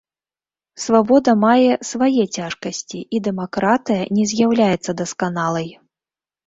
[0.85, 5.69] Свабода мае свае цяжкасці і дэмакратыя не з'яўляецца дасканалай.